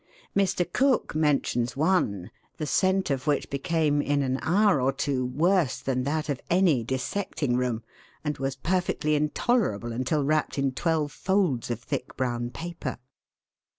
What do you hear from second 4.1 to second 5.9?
an hour or two worse